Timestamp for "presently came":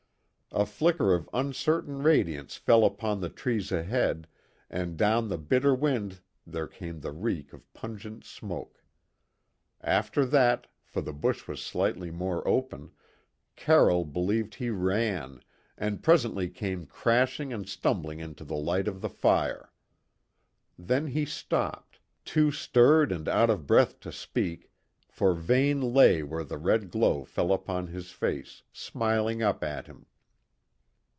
16.03-16.85